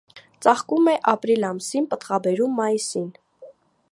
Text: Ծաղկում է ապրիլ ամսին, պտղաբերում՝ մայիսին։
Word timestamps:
Ծաղկում 0.45 0.87
է 0.93 0.95
ապրիլ 1.11 1.45
ամսին, 1.51 1.85
պտղաբերում՝ 1.93 2.57
մայիսին։ 2.63 3.09